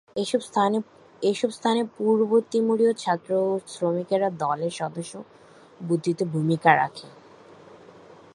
[1.23, 5.13] এসব স্থানে পূর্ব তিমুরীয় ছাত্র ও শ্রমিকেরা দলের সদস্য
[5.81, 7.07] বৃদ্ধিতে ভূমিকা রাখে।